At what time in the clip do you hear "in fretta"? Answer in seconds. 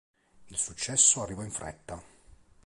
1.43-2.03